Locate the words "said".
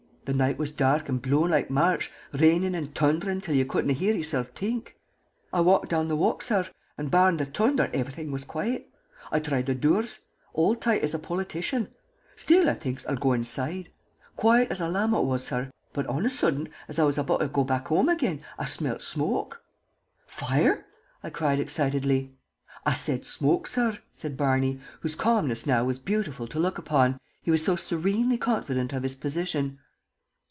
22.93-23.23, 24.13-24.37